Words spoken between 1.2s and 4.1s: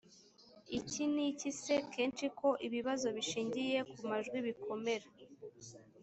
iki si kenshi ko ibibazo bishingiye ku